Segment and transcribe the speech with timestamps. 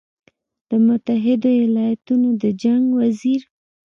[0.69, 3.41] د متحدو ایالتونو د جنګ وزیر